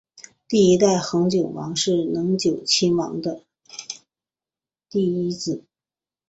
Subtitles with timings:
[0.47, 3.43] 第一代恒久王是能久亲王的
[4.89, 5.63] 第一子。